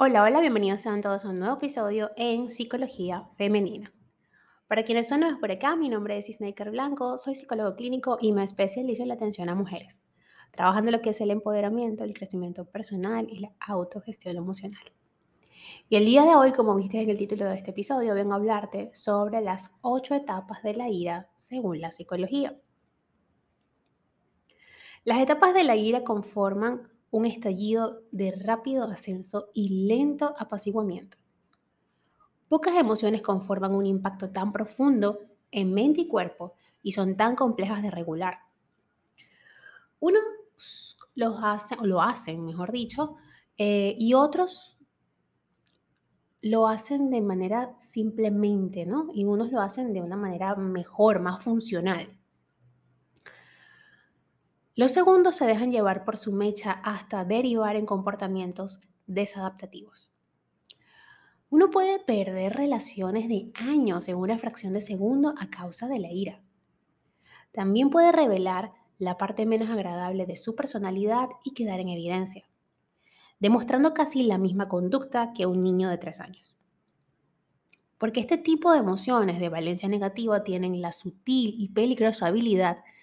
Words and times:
Hola, 0.00 0.22
hola, 0.22 0.38
bienvenidos 0.38 0.82
sean 0.82 1.00
todos 1.00 1.24
a 1.24 1.30
un 1.30 1.40
nuevo 1.40 1.56
episodio 1.56 2.12
en 2.14 2.50
Psicología 2.50 3.24
Femenina. 3.36 3.92
Para 4.68 4.84
quienes 4.84 5.08
son 5.08 5.18
nuevos 5.18 5.40
por 5.40 5.50
acá, 5.50 5.74
mi 5.74 5.88
nombre 5.88 6.16
es 6.16 6.28
Isnaker 6.28 6.70
Blanco, 6.70 7.18
soy 7.18 7.34
psicólogo 7.34 7.74
clínico 7.74 8.16
y 8.20 8.30
me 8.30 8.44
especializo 8.44 9.02
en 9.02 9.08
la 9.08 9.14
atención 9.14 9.48
a 9.48 9.56
mujeres, 9.56 10.00
trabajando 10.52 10.90
en 10.90 10.92
lo 10.98 11.02
que 11.02 11.10
es 11.10 11.20
el 11.20 11.32
empoderamiento, 11.32 12.04
el 12.04 12.14
crecimiento 12.14 12.64
personal 12.64 13.26
y 13.28 13.40
la 13.40 13.50
autogestión 13.58 14.36
emocional. 14.36 14.84
Y 15.88 15.96
el 15.96 16.04
día 16.04 16.22
de 16.22 16.36
hoy, 16.36 16.52
como 16.52 16.76
viste 16.76 17.02
en 17.02 17.10
el 17.10 17.18
título 17.18 17.46
de 17.46 17.56
este 17.56 17.72
episodio, 17.72 18.14
vengo 18.14 18.34
a 18.34 18.36
hablarte 18.36 18.94
sobre 18.94 19.40
las 19.40 19.72
ocho 19.80 20.14
etapas 20.14 20.62
de 20.62 20.74
la 20.74 20.88
ira 20.88 21.28
según 21.34 21.80
la 21.80 21.90
psicología. 21.90 22.56
Las 25.02 25.18
etapas 25.18 25.54
de 25.54 25.64
la 25.64 25.74
ira 25.74 26.04
conforman 26.04 26.88
un 27.10 27.26
estallido 27.26 28.02
de 28.10 28.32
rápido 28.32 28.84
ascenso 28.84 29.50
y 29.54 29.86
lento 29.86 30.34
apaciguamiento. 30.38 31.16
Pocas 32.48 32.76
emociones 32.76 33.22
conforman 33.22 33.74
un 33.74 33.86
impacto 33.86 34.30
tan 34.30 34.52
profundo 34.52 35.20
en 35.50 35.72
mente 35.72 36.02
y 36.02 36.08
cuerpo 36.08 36.54
y 36.82 36.92
son 36.92 37.16
tan 37.16 37.36
complejas 37.36 37.82
de 37.82 37.90
regular. 37.90 38.38
Unos 40.00 40.22
los 41.14 41.40
hacen, 41.42 41.78
lo 41.82 42.00
hacen, 42.00 42.44
mejor 42.44 42.72
dicho, 42.72 43.16
eh, 43.56 43.94
y 43.98 44.14
otros 44.14 44.78
lo 46.40 46.68
hacen 46.68 47.10
de 47.10 47.20
manera 47.20 47.76
simplemente, 47.80 48.86
¿no? 48.86 49.08
Y 49.12 49.24
unos 49.24 49.50
lo 49.50 49.60
hacen 49.60 49.92
de 49.92 50.00
una 50.00 50.16
manera 50.16 50.54
mejor, 50.54 51.20
más 51.20 51.42
funcional. 51.42 52.17
Los 54.78 54.92
segundos 54.92 55.34
se 55.34 55.44
dejan 55.44 55.72
llevar 55.72 56.04
por 56.04 56.16
su 56.18 56.30
mecha 56.30 56.70
hasta 56.70 57.24
derivar 57.24 57.74
en 57.74 57.84
comportamientos 57.84 58.78
desadaptativos. 59.08 60.12
Uno 61.50 61.68
puede 61.68 61.98
perder 61.98 62.52
relaciones 62.52 63.28
de 63.28 63.50
años 63.56 64.06
en 64.06 64.14
una 64.14 64.38
fracción 64.38 64.72
de 64.72 64.80
segundo 64.80 65.34
a 65.36 65.50
causa 65.50 65.88
de 65.88 65.98
la 65.98 66.12
ira. 66.12 66.44
También 67.50 67.90
puede 67.90 68.12
revelar 68.12 68.70
la 68.98 69.18
parte 69.18 69.46
menos 69.46 69.68
agradable 69.68 70.26
de 70.26 70.36
su 70.36 70.54
personalidad 70.54 71.28
y 71.42 71.54
quedar 71.54 71.80
en 71.80 71.88
evidencia, 71.88 72.48
demostrando 73.40 73.92
casi 73.94 74.22
la 74.22 74.38
misma 74.38 74.68
conducta 74.68 75.32
que 75.32 75.46
un 75.46 75.64
niño 75.64 75.88
de 75.88 75.98
tres 75.98 76.20
años. 76.20 76.54
Porque 77.98 78.20
este 78.20 78.38
tipo 78.38 78.70
de 78.70 78.78
emociones 78.78 79.40
de 79.40 79.48
valencia 79.48 79.88
negativa 79.88 80.44
tienen 80.44 80.80
la 80.80 80.92
sutil 80.92 81.56
y 81.58 81.70
peligrosa 81.70 82.28
habilidad 82.28 82.76
de 82.76 82.97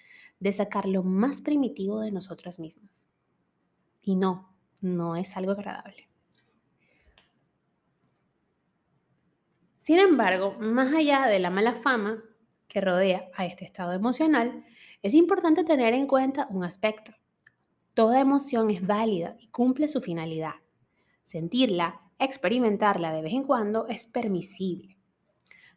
sacar 0.52 0.86
lo 0.86 1.02
más 1.02 1.40
primitivo 1.40 2.00
de 2.00 2.12
nosotras 2.12 2.58
mismas. 2.58 3.06
Y 4.02 4.16
no, 4.16 4.54
no 4.80 5.16
es 5.16 5.36
algo 5.36 5.52
agradable. 5.52 6.08
Sin 9.76 9.98
embargo, 9.98 10.56
más 10.58 10.92
allá 10.94 11.26
de 11.26 11.38
la 11.38 11.50
mala 11.50 11.74
fama 11.74 12.22
que 12.66 12.80
rodea 12.80 13.28
a 13.36 13.46
este 13.46 13.64
estado 13.64 13.92
emocional, 13.92 14.64
es 15.02 15.14
importante 15.14 15.62
tener 15.64 15.94
en 15.94 16.06
cuenta 16.06 16.48
un 16.50 16.64
aspecto. 16.64 17.12
Toda 17.94 18.20
emoción 18.20 18.70
es 18.70 18.84
válida 18.84 19.36
y 19.38 19.48
cumple 19.48 19.88
su 19.88 20.00
finalidad. 20.00 20.54
Sentirla, 21.22 22.02
experimentarla 22.18 23.12
de 23.12 23.22
vez 23.22 23.32
en 23.32 23.44
cuando 23.44 23.86
es 23.86 24.06
permisible. 24.06 24.98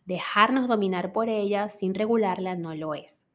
Dejarnos 0.05 0.67
dominar 0.67 1.13
por 1.13 1.29
ella 1.29 1.69
sin 1.69 1.93
regularla 1.93 2.55
no 2.55 2.73
lo 2.73 2.95
es. 2.95 3.28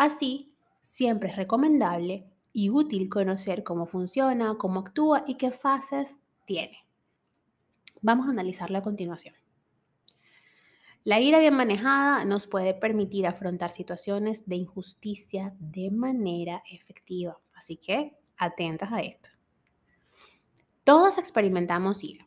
Así, 0.00 0.50
siempre 0.80 1.28
es 1.28 1.36
recomendable 1.36 2.26
y 2.54 2.70
útil 2.70 3.10
conocer 3.10 3.62
cómo 3.62 3.84
funciona, 3.84 4.56
cómo 4.56 4.80
actúa 4.80 5.24
y 5.26 5.34
qué 5.34 5.50
fases 5.50 6.18
tiene. 6.46 6.86
Vamos 8.00 8.26
a 8.26 8.30
analizarlo 8.30 8.78
a 8.78 8.82
continuación. 8.82 9.34
La 11.04 11.20
ira 11.20 11.38
bien 11.38 11.52
manejada 11.52 12.24
nos 12.24 12.46
puede 12.46 12.72
permitir 12.72 13.26
afrontar 13.26 13.72
situaciones 13.72 14.48
de 14.48 14.56
injusticia 14.56 15.54
de 15.58 15.90
manera 15.90 16.62
efectiva. 16.72 17.38
Así 17.52 17.76
que 17.76 18.16
atentas 18.38 18.90
a 18.92 19.00
esto. 19.00 19.28
Todos 20.82 21.18
experimentamos 21.18 22.04
ira. 22.04 22.26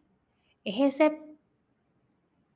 Es 0.63 0.79
ese 0.79 1.19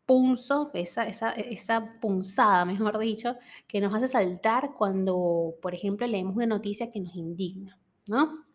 punzo, 0.07 0.71
esa, 0.73 1.05
esa, 1.05 1.31
esa 1.31 1.99
punzada, 1.99 2.65
mejor 2.65 2.97
dicho, 2.97 3.35
que 3.67 3.81
nos 3.81 3.93
hace 3.93 4.07
saltar 4.07 4.73
cuando, 4.75 5.55
por 5.61 5.75
ejemplo, 5.75 6.07
leemos 6.07 6.35
una 6.35 6.47
noticia 6.47 6.89
que 6.89 7.01
nos 7.01 7.15
indigna, 7.15 7.77
¿no? 8.07 8.45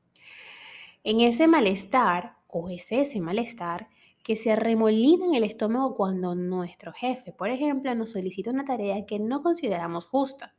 En 1.05 1.21
ese 1.21 1.47
malestar, 1.47 2.39
o 2.49 2.71
es 2.71 2.91
ese 2.91 3.21
malestar, 3.21 3.89
que 4.25 4.35
se 4.35 4.57
remolina 4.57 5.27
en 5.27 5.35
el 5.35 5.45
estómago 5.45 5.95
cuando 5.95 6.35
nuestro 6.35 6.93
jefe, 6.93 7.33
por 7.33 7.51
ejemplo, 7.51 7.95
nos 7.95 8.13
solicita 8.13 8.51
una 8.51 8.65
tarea 8.65 9.05
que 9.05 9.19
no 9.19 9.43
consideramos 9.43 10.07
justa 10.07 10.55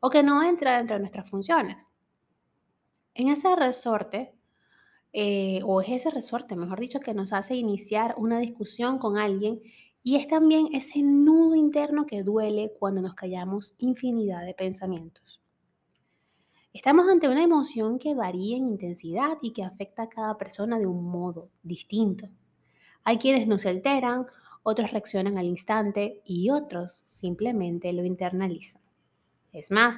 o 0.00 0.10
que 0.10 0.22
no 0.22 0.42
entra 0.42 0.76
dentro 0.76 0.94
de 0.94 1.00
nuestras 1.00 1.28
funciones. 1.28 1.88
En 3.14 3.28
ese 3.28 3.56
resorte, 3.56 4.34
eh, 5.12 5.60
o 5.64 5.80
es 5.80 5.88
ese 5.90 6.10
resorte, 6.10 6.54
mejor 6.56 6.78
dicho, 6.78 7.00
que 7.00 7.14
nos 7.14 7.32
hace 7.32 7.56
iniciar 7.56 8.14
una 8.16 8.38
discusión 8.38 8.98
con 8.98 9.18
alguien 9.18 9.60
y 10.02 10.16
es 10.16 10.26
también 10.26 10.68
ese 10.72 11.02
nudo 11.02 11.54
interno 11.54 12.06
que 12.06 12.22
duele 12.22 12.72
cuando 12.78 13.02
nos 13.02 13.14
callamos 13.14 13.74
infinidad 13.78 14.44
de 14.44 14.54
pensamientos. 14.54 15.40
Estamos 16.72 17.08
ante 17.08 17.28
una 17.28 17.42
emoción 17.42 17.98
que 17.98 18.14
varía 18.14 18.56
en 18.56 18.68
intensidad 18.68 19.38
y 19.42 19.52
que 19.52 19.64
afecta 19.64 20.04
a 20.04 20.08
cada 20.08 20.38
persona 20.38 20.78
de 20.78 20.86
un 20.86 21.04
modo 21.04 21.50
distinto. 21.62 22.28
Hay 23.02 23.18
quienes 23.18 23.46
nos 23.46 23.66
alteran, 23.66 24.26
otros 24.62 24.92
reaccionan 24.92 25.36
al 25.36 25.46
instante 25.46 26.22
y 26.24 26.50
otros 26.50 26.92
simplemente 26.92 27.92
lo 27.92 28.04
internalizan. 28.04 28.82
Es 29.52 29.70
más, 29.70 29.96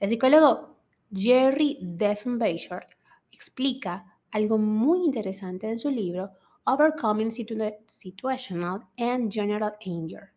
el 0.00 0.08
psicólogo 0.08 0.78
Jerry 1.12 1.78
Deffenbacher 1.80 2.88
explica 3.30 4.18
algo 4.30 4.58
muy 4.58 5.04
interesante 5.04 5.68
en 5.68 5.78
su 5.78 5.90
libro 5.90 6.30
Overcoming 6.64 7.30
Situational 7.30 8.86
and 8.98 9.32
General 9.32 9.72
Anger. 9.84 10.32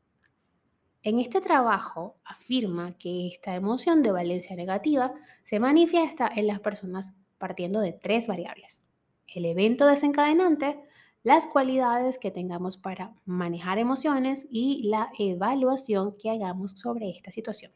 En 1.04 1.20
este 1.20 1.42
trabajo 1.42 2.16
afirma 2.24 2.98
que 2.98 3.28
esta 3.28 3.56
emoción 3.56 4.02
de 4.04 4.12
valencia 4.12 4.56
negativa 4.56 5.14
se 5.44 5.60
manifiesta 5.60 6.30
en 6.34 6.48
las 6.48 6.62
personas 6.62 7.14
partiendo 7.38 7.82
de 7.82 7.92
tres 7.92 8.28
variables. 8.28 8.84
El 9.28 9.44
evento 9.44 9.86
desencadenante, 9.86 10.80
las 11.24 11.46
cualidades 11.46 12.18
que 12.18 12.32
tengamos 12.32 12.78
para 12.78 13.16
manejar 13.26 13.80
emociones 13.80 14.48
y 14.50 14.88
la 14.88 15.12
evaluación 15.20 16.16
que 16.18 16.30
hagamos 16.30 16.72
sobre 16.72 17.10
esta 17.10 17.32
situación. 17.32 17.74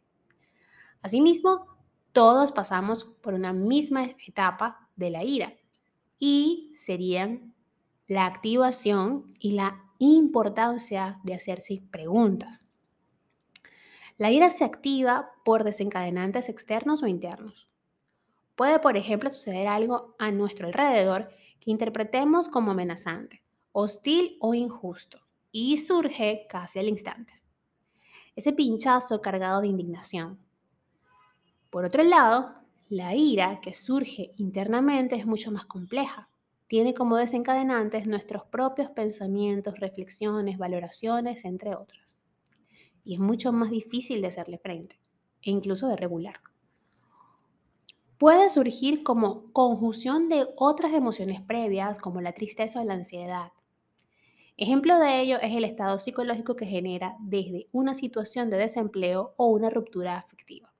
Asimismo, 1.02 1.66
todos 2.14 2.54
pasamos 2.54 3.04
por 3.04 3.34
una 3.34 3.52
misma 3.52 4.06
etapa 4.26 4.90
de 4.96 5.10
la 5.10 5.26
ira 5.26 5.54
y 6.18 6.72
serían 6.74 7.54
la 8.08 8.26
activación 8.26 9.34
y 9.38 9.52
la 9.52 9.84
importancia 10.00 11.20
de 11.24 11.34
hacerse 11.34 11.84
preguntas. 11.92 12.66
La 14.18 14.32
ira 14.32 14.50
se 14.50 14.64
activa 14.64 15.30
por 15.44 15.66
desencadenantes 15.66 16.48
externos 16.48 17.04
o 17.04 17.08
internos. 17.08 17.70
Puede, 18.56 18.80
por 18.80 18.96
ejemplo, 18.96 19.30
suceder 19.30 19.68
algo 19.68 20.16
a 20.20 20.32
nuestro 20.32 20.68
alrededor 20.68 21.30
que 21.60 21.70
interpretemos 21.70 22.48
como 22.48 22.72
amenazante, 22.72 23.44
hostil 23.74 24.38
o 24.40 24.54
injusto, 24.54 25.20
y 25.52 25.78
surge 25.78 26.48
casi 26.50 26.80
al 26.80 26.88
instante. 26.88 27.34
Ese 28.36 28.54
pinchazo 28.54 29.22
cargado 29.22 29.62
de 29.62 29.68
indignación. 29.68 30.40
Por 31.70 31.84
otro 31.84 32.04
lado, 32.04 32.56
la 32.88 33.16
ira 33.16 33.60
que 33.62 33.74
surge 33.74 34.32
internamente 34.38 35.16
es 35.18 35.26
mucho 35.26 35.52
más 35.52 35.66
compleja 35.66 36.30
tiene 36.68 36.94
como 36.94 37.18
desencadenantes 37.18 38.08
nuestros 38.08 38.44
propios 38.44 38.90
pensamientos, 38.92 39.80
reflexiones, 39.80 40.58
valoraciones, 40.58 41.46
entre 41.46 41.76
otras. 41.76 42.20
Y 43.04 43.14
es 43.16 43.20
mucho 43.20 43.54
más 43.54 43.72
difícil 43.72 44.22
de 44.22 44.28
hacerle 44.28 44.58
frente 44.58 45.00
e 45.42 45.52
incluso 45.52 45.88
de 45.88 45.96
regular. 45.96 46.42
Puede 48.18 48.50
surgir 48.50 49.04
como 49.04 49.52
conjunción 49.54 50.28
de 50.28 50.48
otras 50.58 50.92
emociones 50.94 51.40
previas 51.40 52.00
como 52.00 52.20
la 52.20 52.34
tristeza 52.34 52.82
o 52.82 52.84
la 52.84 52.96
ansiedad. 52.96 53.52
Ejemplo 54.58 54.98
de 54.98 55.22
ello 55.22 55.38
es 55.40 55.56
el 55.56 55.64
estado 55.64 56.00
psicológico 56.00 56.56
que 56.56 56.66
genera 56.66 57.16
desde 57.20 57.68
una 57.72 57.94
situación 57.94 58.50
de 58.50 58.58
desempleo 58.58 59.36
o 59.38 59.48
una 59.48 59.70
ruptura 59.70 60.18
afectiva. 60.18 60.74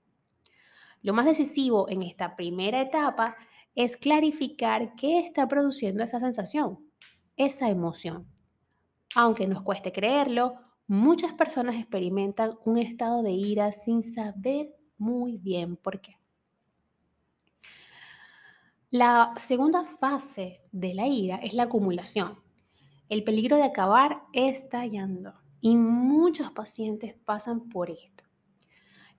Lo 1.04 1.14
más 1.14 1.28
decisivo 1.28 1.88
en 1.88 2.02
esta 2.02 2.36
primera 2.36 2.82
etapa 2.82 3.38
es 3.78 3.96
clarificar 3.96 4.96
qué 4.96 5.20
está 5.20 5.48
produciendo 5.48 6.04
esa 6.04 6.20
sensación, 6.20 6.80
esa 7.36 7.70
emoción. 7.70 8.28
Aunque 9.14 9.48
nos 9.48 9.62
cueste 9.62 9.92
creerlo, 9.92 10.56
muchas 10.88 11.34
personas 11.34 11.76
experimentan 11.76 12.58
un 12.66 12.80
estado 12.80 13.22
de 13.22 13.34
ira 13.34 13.72
sin 13.72 14.02
saber 14.02 14.76
muy 14.98 15.38
bien 15.38 15.78
por 15.78 16.02
qué. 16.02 16.16
La 18.90 19.36
segunda 19.38 19.86
fase 19.86 20.64
de 20.72 20.96
la 20.96 21.06
ira 21.06 21.36
es 21.36 21.54
la 21.54 21.64
acumulación, 21.64 22.42
El 23.10 23.24
peligro 23.24 23.58
de 23.58 23.64
acabar 23.64 24.24
estallando. 24.34 25.36
Y 25.62 25.76
muchos 25.76 26.52
pacientes 26.52 27.14
pasan 27.26 27.70
por 27.70 27.92
esto. 27.92 28.24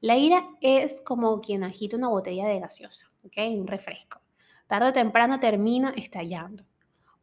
La 0.00 0.16
ira 0.16 0.44
es 0.60 1.00
como 1.00 1.40
quien 1.40 1.62
agita 1.62 1.96
una 1.96 2.08
botella 2.08 2.46
de 2.48 2.58
gaseosa. 2.58 3.06
Un 3.22 3.66
refresco. 3.66 4.20
Tarde 4.68 4.90
o 4.90 4.92
temprano 4.92 5.40
termina 5.40 5.94
estallando. 5.96 6.64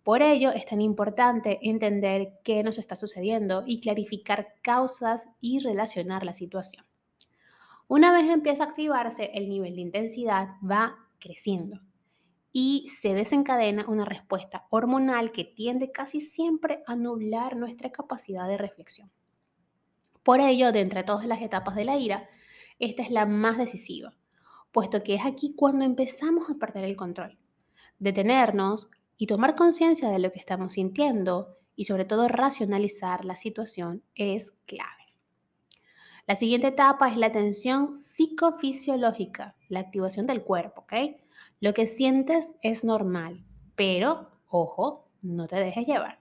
Por 0.03 0.21
ello 0.21 0.51
es 0.51 0.65
tan 0.65 0.81
importante 0.81 1.59
entender 1.61 2.39
qué 2.43 2.63
nos 2.63 2.77
está 2.77 2.95
sucediendo 2.95 3.63
y 3.65 3.79
clarificar 3.79 4.55
causas 4.61 5.29
y 5.41 5.59
relacionar 5.59 6.25
la 6.25 6.33
situación. 6.33 6.85
Una 7.87 8.11
vez 8.11 8.29
empieza 8.29 8.63
a 8.63 8.67
activarse, 8.67 9.29
el 9.35 9.47
nivel 9.47 9.75
de 9.75 9.81
intensidad 9.81 10.49
va 10.67 10.95
creciendo 11.19 11.81
y 12.51 12.87
se 12.87 13.13
desencadena 13.13 13.85
una 13.87 14.05
respuesta 14.05 14.65
hormonal 14.71 15.31
que 15.31 15.43
tiende 15.43 15.91
casi 15.91 16.21
siempre 16.21 16.83
a 16.87 16.95
nublar 16.95 17.55
nuestra 17.55 17.91
capacidad 17.91 18.47
de 18.47 18.57
reflexión. 18.57 19.11
Por 20.23 20.39
ello, 20.39 20.71
de 20.71 20.79
entre 20.79 21.03
todas 21.03 21.27
las 21.27 21.43
etapas 21.43 21.75
de 21.75 21.85
la 21.85 21.97
ira, 21.97 22.27
esta 22.79 23.03
es 23.03 23.11
la 23.11 23.27
más 23.27 23.57
decisiva, 23.59 24.15
puesto 24.75 25.03
que 25.03 25.15
es 25.15 25.25
aquí 25.25 25.53
cuando 25.55 25.85
empezamos 25.85 26.49
a 26.49 26.55
perder 26.55 26.83
el 26.83 26.97
control. 26.97 27.37
Detenernos 27.97 28.89
y 29.15 29.25
tomar 29.25 29.55
conciencia 29.55 30.09
de 30.09 30.19
lo 30.19 30.33
que 30.33 30.39
estamos 30.39 30.73
sintiendo 30.73 31.55
y 31.77 31.85
sobre 31.85 32.03
todo 32.03 32.27
racionalizar 32.27 33.23
la 33.23 33.37
situación 33.37 34.03
es 34.15 34.51
clave. 34.65 35.13
La 36.27 36.35
siguiente 36.35 36.67
etapa 36.67 37.07
es 37.07 37.15
la 37.15 37.31
tensión 37.31 37.95
psicofisiológica, 37.95 39.55
la 39.69 39.79
activación 39.79 40.25
del 40.25 40.43
cuerpo. 40.43 40.85
Lo 41.61 41.73
que 41.73 41.85
sientes 41.85 42.55
es 42.61 42.83
normal, 42.83 43.45
pero, 43.77 44.29
ojo, 44.49 45.07
no 45.21 45.47
te 45.47 45.55
dejes 45.55 45.87
llevar. 45.87 46.19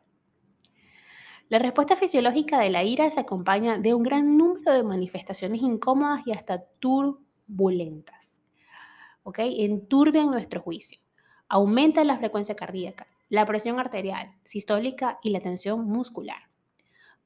La 1.48 1.58
respuesta 1.58 1.96
fisiológica 1.96 2.60
de 2.60 2.70
la 2.70 2.84
ira 2.84 3.10
se 3.10 3.18
acompaña 3.18 3.78
de 3.78 3.94
un 3.94 4.04
gran 4.04 4.36
número 4.36 4.72
de 4.72 4.84
manifestaciones 4.84 5.60
incómodas 5.60 6.24
y 6.24 6.30
hasta 6.30 6.64
turbulentas. 6.78 8.33
¿Ok? 9.24 9.40
Enturbian 9.40 10.30
nuestro 10.30 10.60
juicio. 10.60 11.00
Aumenta 11.48 12.04
la 12.04 12.16
frecuencia 12.16 12.54
cardíaca, 12.54 13.06
la 13.28 13.44
presión 13.44 13.80
arterial, 13.80 14.32
sistólica 14.44 15.18
y 15.22 15.30
la 15.30 15.40
tensión 15.40 15.84
muscular. 15.86 16.48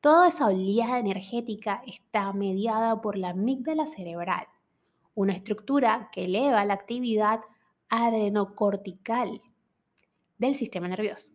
Toda 0.00 0.28
esa 0.28 0.46
oleada 0.46 0.98
energética 0.98 1.82
está 1.86 2.32
mediada 2.32 3.00
por 3.00 3.16
la 3.16 3.30
amígdala 3.30 3.86
cerebral, 3.86 4.46
una 5.14 5.32
estructura 5.32 6.08
que 6.12 6.24
eleva 6.24 6.64
la 6.64 6.74
actividad 6.74 7.40
adrenocortical 7.88 9.42
del 10.38 10.54
sistema 10.54 10.86
nervioso. 10.88 11.34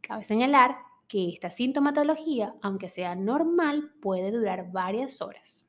Cabe 0.00 0.24
señalar 0.24 0.78
que 1.06 1.28
esta 1.28 1.50
sintomatología, 1.50 2.54
aunque 2.62 2.88
sea 2.88 3.14
normal, 3.14 3.92
puede 4.00 4.32
durar 4.32 4.72
varias 4.72 5.22
horas. 5.22 5.66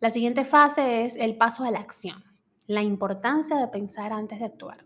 La 0.00 0.10
siguiente 0.10 0.44
fase 0.44 1.04
es 1.04 1.14
el 1.14 1.36
paso 1.36 1.62
a 1.62 1.70
la 1.70 1.78
acción, 1.78 2.24
la 2.66 2.82
importancia 2.82 3.56
de 3.56 3.68
pensar 3.68 4.12
antes 4.12 4.38
de 4.38 4.46
actuar. 4.46 4.84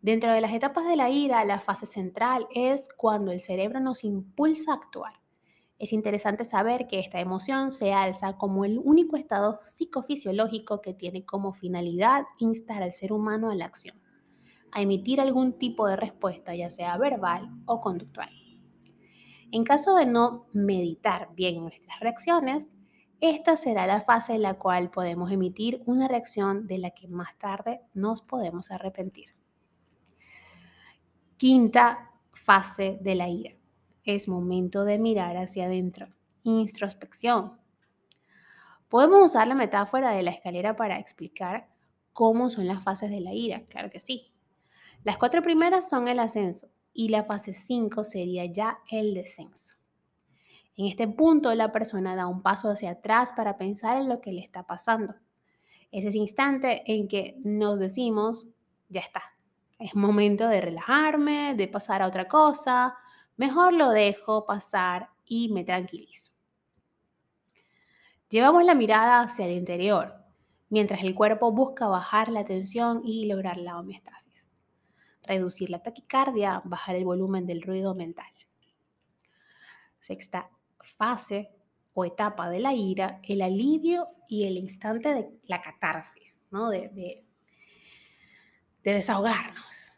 Dentro 0.00 0.32
de 0.32 0.40
las 0.40 0.52
etapas 0.52 0.86
de 0.86 0.96
la 0.96 1.10
ira, 1.10 1.44
la 1.44 1.60
fase 1.60 1.86
central 1.86 2.46
es 2.54 2.88
cuando 2.96 3.32
el 3.32 3.40
cerebro 3.40 3.80
nos 3.80 4.04
impulsa 4.04 4.72
a 4.72 4.76
actuar. 4.76 5.14
Es 5.78 5.92
interesante 5.92 6.44
saber 6.44 6.88
que 6.88 6.98
esta 6.98 7.20
emoción 7.20 7.70
se 7.70 7.92
alza 7.92 8.36
como 8.36 8.64
el 8.64 8.78
único 8.78 9.16
estado 9.16 9.58
psicofisiológico 9.60 10.80
que 10.80 10.94
tiene 10.94 11.24
como 11.24 11.52
finalidad 11.52 12.24
instar 12.38 12.82
al 12.82 12.92
ser 12.92 13.12
humano 13.12 13.50
a 13.50 13.54
la 13.54 13.64
acción, 13.64 14.00
a 14.72 14.82
emitir 14.82 15.20
algún 15.20 15.58
tipo 15.58 15.86
de 15.86 15.96
respuesta, 15.96 16.54
ya 16.54 16.70
sea 16.70 16.96
verbal 16.98 17.48
o 17.66 17.80
conductual. 17.80 18.30
En 19.50 19.64
caso 19.64 19.94
de 19.94 20.06
no 20.06 20.46
meditar 20.52 21.30
bien 21.34 21.60
nuestras 21.62 22.00
reacciones, 22.00 22.68
esta 23.20 23.56
será 23.56 23.86
la 23.86 24.00
fase 24.00 24.34
en 24.34 24.42
la 24.42 24.54
cual 24.54 24.90
podemos 24.90 25.30
emitir 25.32 25.82
una 25.86 26.06
reacción 26.06 26.66
de 26.66 26.78
la 26.78 26.90
que 26.90 27.08
más 27.08 27.36
tarde 27.36 27.80
nos 27.94 28.22
podemos 28.22 28.70
arrepentir. 28.70 29.34
Quinta 31.36 32.12
fase 32.32 32.98
de 33.00 33.14
la 33.14 33.28
ira. 33.28 33.52
Es 34.04 34.28
momento 34.28 34.84
de 34.84 34.98
mirar 34.98 35.36
hacia 35.36 35.64
adentro. 35.64 36.08
Introspección. 36.44 37.58
¿Podemos 38.88 39.22
usar 39.22 39.48
la 39.48 39.54
metáfora 39.54 40.10
de 40.10 40.22
la 40.22 40.30
escalera 40.30 40.76
para 40.76 40.98
explicar 40.98 41.68
cómo 42.12 42.48
son 42.50 42.66
las 42.66 42.82
fases 42.82 43.10
de 43.10 43.20
la 43.20 43.34
ira? 43.34 43.64
Claro 43.66 43.90
que 43.90 43.98
sí. 43.98 44.32
Las 45.04 45.18
cuatro 45.18 45.42
primeras 45.42 45.88
son 45.88 46.08
el 46.08 46.20
ascenso 46.20 46.68
y 46.92 47.08
la 47.08 47.22
fase 47.22 47.54
5 47.54 48.02
sería 48.02 48.46
ya 48.46 48.80
el 48.90 49.14
descenso. 49.14 49.77
En 50.78 50.86
este 50.86 51.08
punto 51.08 51.52
la 51.56 51.72
persona 51.72 52.14
da 52.14 52.28
un 52.28 52.40
paso 52.40 52.70
hacia 52.70 52.92
atrás 52.92 53.32
para 53.32 53.58
pensar 53.58 53.96
en 53.96 54.08
lo 54.08 54.20
que 54.20 54.30
le 54.30 54.40
está 54.40 54.62
pasando. 54.62 55.16
Es 55.90 56.04
ese 56.04 56.18
instante 56.18 56.84
en 56.86 57.08
que 57.08 57.36
nos 57.42 57.80
decimos, 57.80 58.46
ya 58.88 59.00
está, 59.00 59.22
es 59.80 59.96
momento 59.96 60.46
de 60.46 60.60
relajarme, 60.60 61.56
de 61.56 61.66
pasar 61.66 62.00
a 62.00 62.06
otra 62.06 62.28
cosa. 62.28 62.94
Mejor 63.36 63.74
lo 63.74 63.90
dejo 63.90 64.46
pasar 64.46 65.10
y 65.24 65.48
me 65.52 65.64
tranquilizo. 65.64 66.30
Llevamos 68.28 68.64
la 68.64 68.76
mirada 68.76 69.22
hacia 69.22 69.46
el 69.46 69.56
interior, 69.56 70.14
mientras 70.68 71.02
el 71.02 71.16
cuerpo 71.16 71.50
busca 71.50 71.88
bajar 71.88 72.28
la 72.28 72.44
tensión 72.44 73.02
y 73.04 73.26
lograr 73.26 73.56
la 73.56 73.80
homeostasis. 73.80 74.52
Reducir 75.24 75.70
la 75.70 75.82
taquicardia, 75.82 76.62
bajar 76.64 76.94
el 76.94 77.04
volumen 77.04 77.46
del 77.46 77.62
ruido 77.62 77.96
mental. 77.96 78.30
Sexta 79.98 80.50
fase 80.96 81.50
o 81.94 82.04
etapa 82.04 82.48
de 82.50 82.60
la 82.60 82.74
ira, 82.74 83.20
el 83.24 83.42
alivio 83.42 84.08
y 84.28 84.44
el 84.44 84.56
instante 84.56 85.14
de 85.14 85.30
la 85.46 85.60
catarsis, 85.60 86.38
¿no? 86.50 86.70
de, 86.70 86.88
de 86.88 87.24
desahogarnos, 88.82 89.92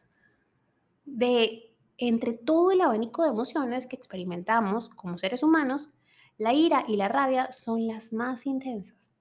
de 1.05 1.75
entre 1.99 2.33
todo 2.33 2.71
el 2.73 2.81
abanico 2.81 3.23
de 3.23 3.29
emociones 3.29 3.87
que 3.87 3.97
experimentamos 3.97 4.89
como 4.89 5.19
seres 5.19 5.43
humanos, 5.43 5.91
la 6.39 6.55
ira 6.55 6.85
y 6.89 6.97
la 6.97 7.09
rabia 7.09 7.53
son 7.53 7.87
las 7.87 8.15
más 8.15 8.47
intensas. 8.47 9.15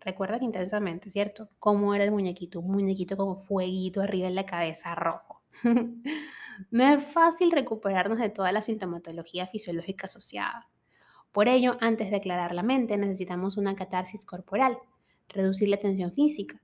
Recuerdan 0.00 0.42
intensamente, 0.42 1.10
¿cierto? 1.10 1.48
Cómo 1.60 1.94
era 1.94 2.02
el 2.02 2.10
muñequito, 2.10 2.58
un 2.58 2.72
muñequito 2.72 3.16
como 3.16 3.36
fueguito 3.36 4.00
arriba 4.00 4.26
en 4.26 4.34
la 4.34 4.46
cabeza 4.46 4.94
rojo. 4.96 5.42
no 6.70 6.84
es 6.84 7.02
fácil 7.02 7.50
recuperarnos 7.50 8.18
de 8.18 8.30
toda 8.30 8.52
la 8.52 8.62
sintomatología 8.62 9.46
fisiológica 9.46 10.06
asociada. 10.06 10.68
Por 11.32 11.48
ello, 11.48 11.76
antes 11.80 12.10
de 12.10 12.16
aclarar 12.16 12.54
la 12.54 12.62
mente, 12.62 12.96
necesitamos 12.96 13.56
una 13.56 13.76
catarsis 13.76 14.26
corporal, 14.26 14.78
reducir 15.28 15.68
la 15.68 15.76
tensión 15.76 16.12
física, 16.12 16.60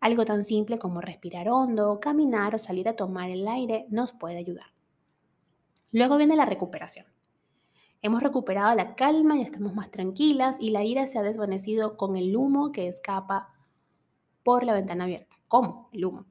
algo 0.00 0.24
tan 0.24 0.44
simple 0.44 0.78
como 0.78 1.00
respirar 1.00 1.48
hondo, 1.48 2.00
caminar 2.00 2.54
o 2.54 2.58
salir 2.58 2.88
a 2.88 2.96
tomar 2.96 3.30
el 3.30 3.46
aire 3.48 3.86
nos 3.90 4.12
puede 4.12 4.38
ayudar. 4.38 4.66
Luego 5.92 6.16
viene 6.16 6.36
la 6.36 6.44
recuperación. 6.44 7.06
Hemos 8.02 8.22
recuperado 8.22 8.74
la 8.74 8.94
calma 8.94 9.36
y 9.36 9.42
estamos 9.42 9.74
más 9.74 9.90
tranquilas 9.90 10.58
y 10.60 10.70
la 10.70 10.84
ira 10.84 11.06
se 11.06 11.18
ha 11.18 11.22
desvanecido 11.22 11.96
con 11.96 12.16
el 12.16 12.36
humo 12.36 12.70
que 12.72 12.88
escapa 12.88 13.52
por 14.42 14.64
la 14.64 14.74
ventana 14.74 15.04
abierta. 15.04 15.36
¿Cómo? 15.48 15.88
El 15.92 16.04
humo. 16.04 16.26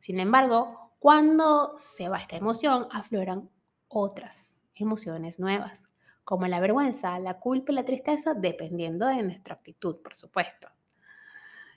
Sin 0.00 0.18
embargo, 0.18 0.85
cuando 1.06 1.74
se 1.76 2.08
va 2.08 2.18
esta 2.18 2.34
emoción, 2.34 2.88
afloran 2.90 3.48
otras 3.86 4.64
emociones 4.74 5.38
nuevas, 5.38 5.88
como 6.24 6.48
la 6.48 6.58
vergüenza, 6.58 7.16
la 7.20 7.38
culpa 7.38 7.70
y 7.70 7.76
la 7.76 7.84
tristeza, 7.84 8.34
dependiendo 8.34 9.06
de 9.06 9.22
nuestra 9.22 9.54
actitud, 9.54 9.98
por 10.02 10.16
supuesto. 10.16 10.66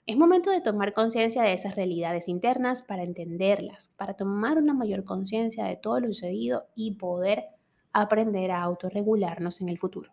Es 0.08 0.18
momento 0.18 0.50
de 0.50 0.62
tomar 0.62 0.94
conciencia 0.94 1.44
de 1.44 1.54
esas 1.54 1.76
realidades 1.76 2.28
internas 2.28 2.82
para 2.82 3.04
entenderlas, 3.04 3.90
para 3.98 4.16
tomar 4.16 4.58
una 4.58 4.74
mayor 4.74 5.04
conciencia 5.04 5.66
de 5.66 5.76
todo 5.76 6.00
lo 6.00 6.08
sucedido 6.08 6.66
y 6.74 6.96
poder 6.96 7.50
aprender 7.94 8.50
a 8.50 8.64
autorregularnos 8.64 9.62
en 9.62 9.70
el 9.70 9.78
futuro. 9.78 10.12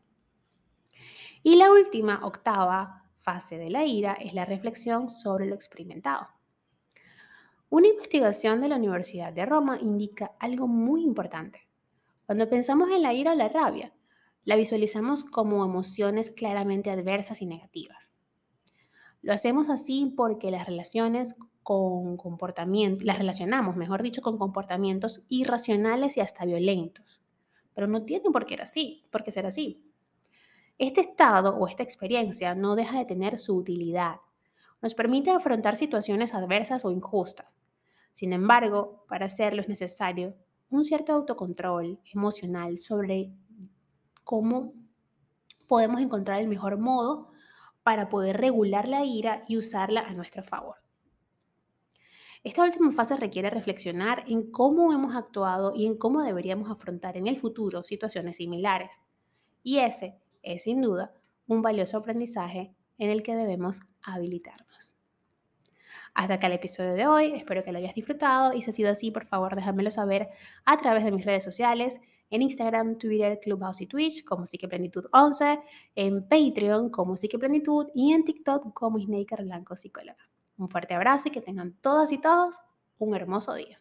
Y 1.42 1.56
la 1.56 1.70
última, 1.70 2.20
octava 2.22 3.06
fase 3.16 3.56
de 3.56 3.70
la 3.70 3.86
ira 3.86 4.12
es 4.12 4.34
la 4.34 4.44
reflexión 4.44 5.08
sobre 5.08 5.46
lo 5.46 5.54
experimentado. 5.54 6.35
Una 7.68 7.88
investigación 7.88 8.60
de 8.60 8.68
la 8.68 8.76
Universidad 8.76 9.32
de 9.32 9.44
Roma 9.44 9.78
indica 9.80 10.32
algo 10.38 10.68
muy 10.68 11.02
importante. 11.02 11.68
Cuando 12.24 12.48
pensamos 12.48 12.90
en 12.90 13.02
la 13.02 13.12
ira 13.12 13.32
o 13.32 13.34
la 13.34 13.48
rabia, 13.48 13.92
la 14.44 14.54
visualizamos 14.54 15.24
como 15.24 15.64
emociones 15.64 16.30
claramente 16.30 16.90
adversas 16.90 17.42
y 17.42 17.46
negativas. 17.46 18.12
Lo 19.20 19.32
hacemos 19.32 19.68
así 19.68 20.14
porque 20.16 20.52
las 20.52 20.66
relaciones 20.66 21.34
con 21.64 22.16
relacionamos, 23.18 23.74
mejor 23.74 24.04
dicho, 24.04 24.22
con 24.22 24.38
comportamientos 24.38 25.26
irracionales 25.28 26.16
y 26.16 26.20
hasta 26.20 26.44
violentos. 26.44 27.20
Pero 27.74 27.88
no 27.88 28.04
tiene 28.04 28.30
por 28.30 28.46
qué 28.46 28.54
ser 28.54 28.62
así, 28.62 29.04
por 29.10 29.24
qué 29.24 29.32
ser 29.32 29.46
así. 29.46 29.82
Este 30.78 31.00
estado 31.00 31.56
o 31.56 31.66
esta 31.66 31.82
experiencia 31.82 32.54
no 32.54 32.76
deja 32.76 32.98
de 32.98 33.04
tener 33.04 33.38
su 33.38 33.56
utilidad. 33.56 34.18
Nos 34.82 34.94
permite 34.94 35.30
afrontar 35.30 35.76
situaciones 35.76 36.34
adversas 36.34 36.84
o 36.84 36.90
injustas. 36.90 37.58
Sin 38.12 38.32
embargo, 38.32 39.04
para 39.08 39.26
hacerlo 39.26 39.62
es 39.62 39.68
necesario 39.68 40.36
un 40.70 40.84
cierto 40.84 41.12
autocontrol 41.12 42.00
emocional 42.12 42.78
sobre 42.78 43.32
cómo 44.24 44.74
podemos 45.66 46.00
encontrar 46.00 46.40
el 46.40 46.48
mejor 46.48 46.78
modo 46.78 47.30
para 47.82 48.08
poder 48.08 48.36
regular 48.38 48.88
la 48.88 49.04
ira 49.04 49.42
y 49.48 49.56
usarla 49.56 50.00
a 50.00 50.14
nuestro 50.14 50.42
favor. 50.42 50.76
Esta 52.46 52.62
última 52.62 52.92
fase 52.92 53.16
requiere 53.16 53.50
reflexionar 53.50 54.22
en 54.28 54.52
cómo 54.52 54.92
hemos 54.92 55.16
actuado 55.16 55.72
y 55.74 55.86
en 55.86 55.98
cómo 55.98 56.22
deberíamos 56.22 56.70
afrontar 56.70 57.16
en 57.16 57.26
el 57.26 57.38
futuro 57.38 57.82
situaciones 57.82 58.36
similares. 58.36 59.02
Y 59.64 59.78
ese 59.78 60.20
es 60.42 60.62
sin 60.62 60.80
duda 60.80 61.12
un 61.48 61.60
valioso 61.60 61.98
aprendizaje 61.98 62.75
en 62.98 63.10
el 63.10 63.22
que 63.22 63.34
debemos 63.34 63.80
habilitarnos. 64.02 64.96
Hasta 66.14 66.34
acá 66.34 66.46
el 66.46 66.54
episodio 66.54 66.94
de 66.94 67.06
hoy, 67.06 67.34
espero 67.34 67.62
que 67.62 67.72
lo 67.72 67.78
hayas 67.78 67.94
disfrutado 67.94 68.54
y 68.54 68.62
si 68.62 68.70
ha 68.70 68.72
sido 68.72 68.90
así, 68.90 69.10
por 69.10 69.26
favor 69.26 69.54
déjamelo 69.54 69.90
saber 69.90 70.30
a 70.64 70.78
través 70.78 71.04
de 71.04 71.12
mis 71.12 71.26
redes 71.26 71.44
sociales, 71.44 72.00
en 72.30 72.42
Instagram, 72.42 72.98
Twitter, 72.98 73.38
Clubhouse 73.40 73.82
y 73.82 73.86
Twitch 73.86 74.24
como 74.24 74.46
Psiqueplenitud 74.46 75.06
11, 75.12 75.60
en 75.94 76.26
Patreon 76.26 76.90
como 76.90 77.16
Psiqueplenitud 77.16 77.88
y 77.94 78.12
en 78.12 78.24
TikTok 78.24 78.72
como 78.72 78.98
Snaker 78.98 79.42
Blanco 79.44 79.76
Psicóloga. 79.76 80.28
Un 80.56 80.68
fuerte 80.68 80.94
abrazo 80.94 81.28
y 81.28 81.32
que 81.32 81.40
tengan 81.40 81.74
todas 81.80 82.10
y 82.12 82.18
todos 82.18 82.60
un 82.98 83.14
hermoso 83.14 83.54
día. 83.54 83.80